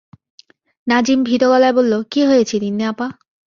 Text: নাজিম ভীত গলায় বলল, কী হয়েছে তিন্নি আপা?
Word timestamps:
নাজিম 0.87 1.19
ভীত 1.23 1.43
গলায় 1.51 1.75
বলল, 1.77 1.93
কী 2.11 2.21
হয়েছে 2.29 2.55
তিন্নি 2.63 2.83
আপা? 2.91 3.07